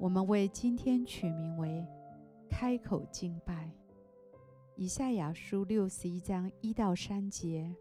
[0.00, 1.84] 我们为今天取名为
[2.48, 3.68] “开口敬拜”。
[4.76, 7.74] 以赛亚书六十一章一到三节：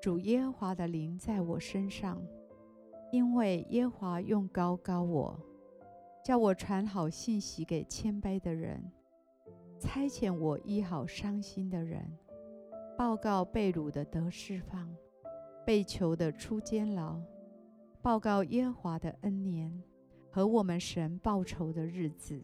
[0.00, 2.18] 主耶和华的灵在我身上，
[3.12, 5.38] 因为耶和华用膏膏我，
[6.24, 8.90] 叫我传好信息给谦卑的人，
[9.78, 12.10] 差遣我医好伤心的人，
[12.96, 14.90] 报告被掳的得释放，
[15.66, 17.20] 被囚的出监牢，
[18.00, 19.82] 报告耶和华的恩年。
[20.30, 22.40] 和我们神报仇的日子，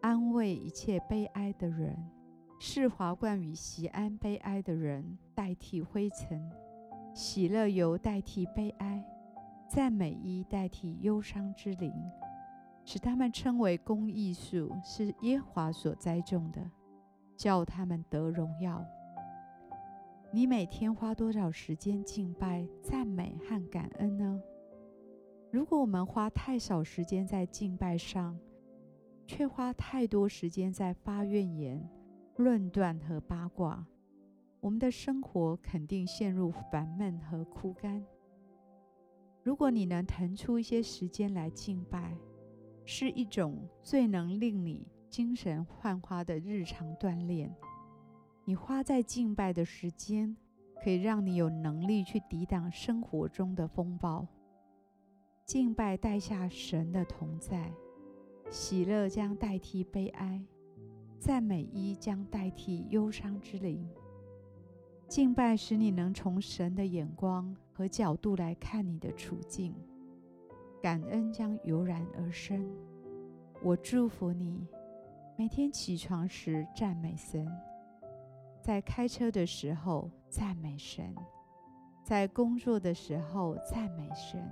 [0.00, 1.96] 安慰一切悲哀的人，
[2.60, 6.48] 使华冠与锡安悲哀的人代替灰尘，
[7.12, 9.04] 喜乐油代替悲哀，
[9.68, 11.92] 赞美衣代替忧伤之灵，
[12.84, 16.70] 使他们称为公义树，是耶和华所栽种的，
[17.36, 18.84] 叫他们得荣耀。
[20.30, 24.40] 你每天花多少时间敬拜、赞美和感恩呢？
[25.52, 28.38] 如果我们花太少时间在敬拜上，
[29.26, 31.86] 却花太多时间在发怨言、
[32.36, 33.86] 论断和八卦，
[34.60, 38.02] 我们的生活肯定陷入烦闷和枯干。
[39.42, 42.16] 如果你能腾出一些时间来敬拜，
[42.86, 47.54] 是一种最能令你精神焕发的日常锻炼。
[48.46, 50.34] 你花在敬拜的时间，
[50.82, 54.26] 可以让你有能力去抵挡生活中的风暴。
[55.52, 57.70] 敬拜带下神的同在，
[58.48, 60.42] 喜乐将代替悲哀，
[61.18, 63.86] 赞美一将代替忧伤之灵。
[65.06, 69.74] 敬拜使你能从神的眼光和角度来看你的处境，
[70.80, 72.66] 感恩将油然而生。
[73.62, 74.66] 我祝福你，
[75.36, 77.46] 每天起床时赞美神，
[78.62, 81.14] 在开车的时候赞美神，
[82.02, 84.50] 在工作的时候赞美神。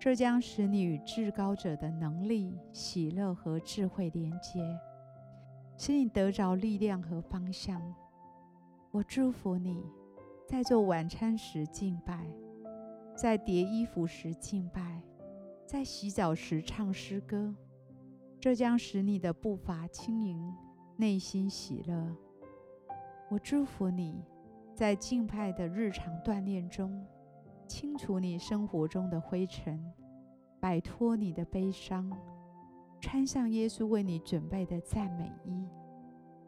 [0.00, 4.60] 这将使你与至高者的能力、喜乐和智慧连接，
[5.76, 7.82] 使你得着力量和方向。
[8.92, 9.84] 我祝福你，
[10.46, 12.24] 在做晚餐时敬拜，
[13.16, 15.02] 在叠衣服时敬拜，
[15.66, 17.54] 在洗澡时唱诗歌。
[18.40, 20.54] 这将使你的步伐轻盈，
[20.96, 22.16] 内心喜乐。
[23.28, 24.22] 我祝福你，
[24.74, 27.04] 在敬拜的日常锻炼中。
[27.68, 29.78] 清除你生活中的灰尘，
[30.58, 32.10] 摆脱你的悲伤，
[33.00, 35.68] 穿上耶稣为你准备的赞美衣。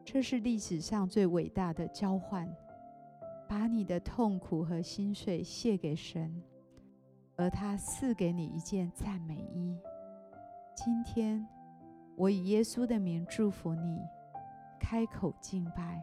[0.04, 2.52] 这是历史上最伟大的交换。
[3.48, 6.40] 把你的痛苦和心碎献给神，
[7.34, 9.76] 而他赐给你一件赞美衣。
[10.72, 11.44] 今天，
[12.16, 13.98] 我以耶稣的名祝福你，
[14.78, 16.00] 开口敬拜，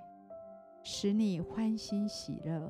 [0.83, 2.69] 使你欢欣喜乐。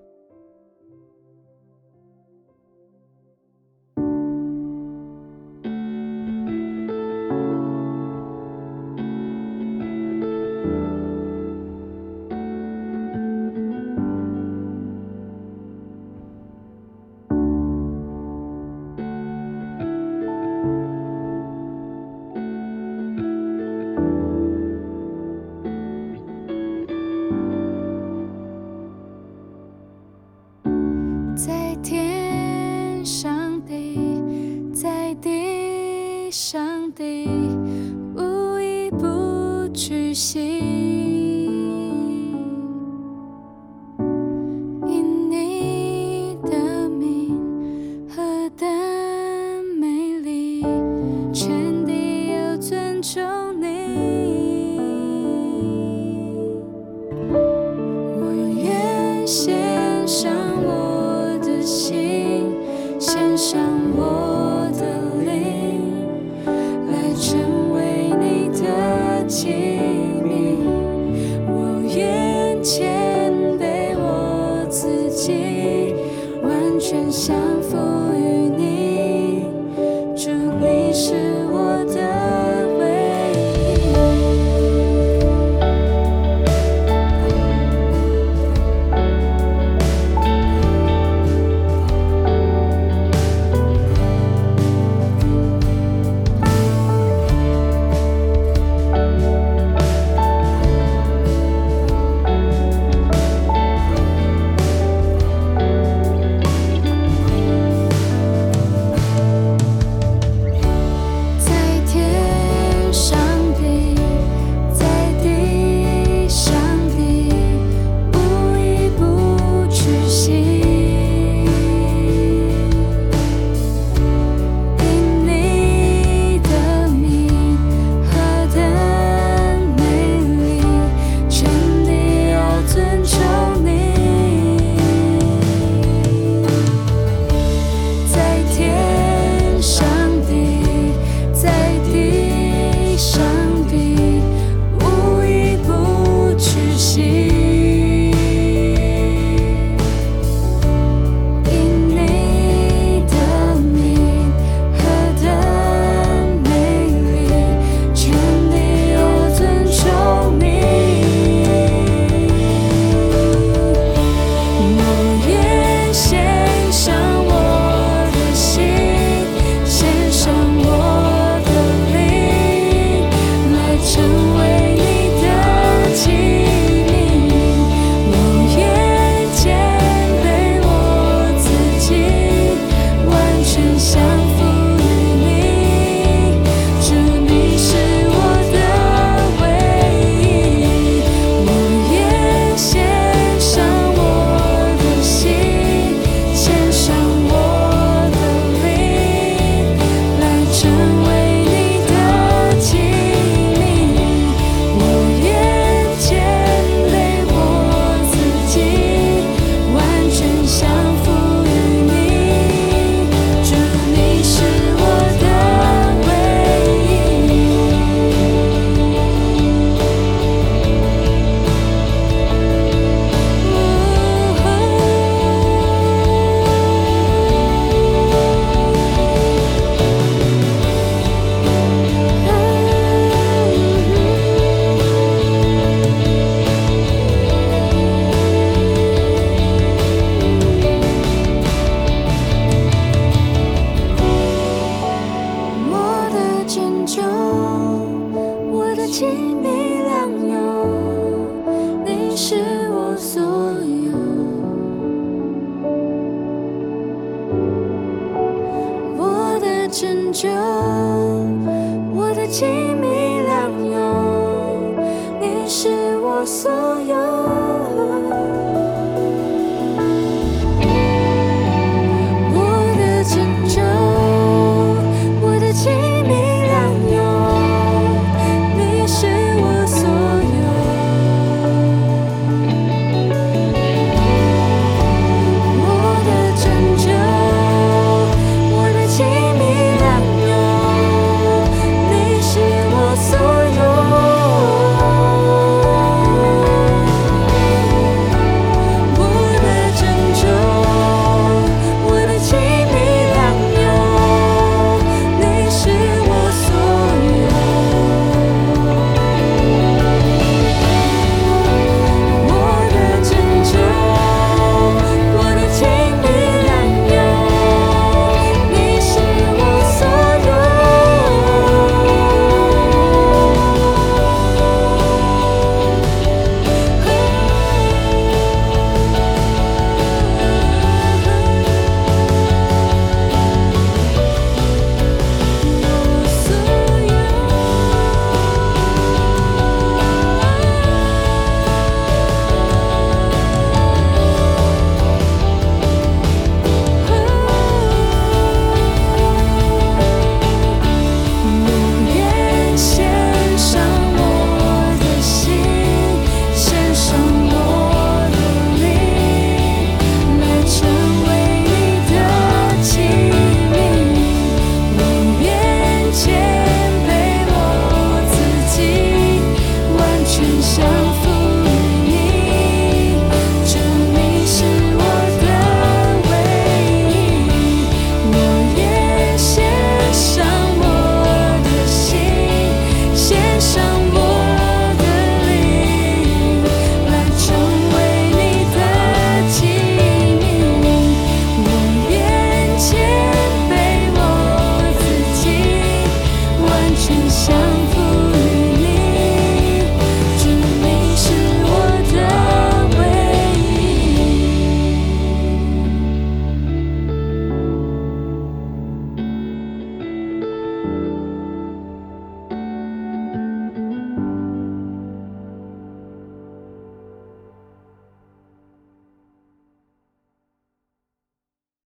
[36.93, 37.27] 地
[38.15, 40.50] 无一不举行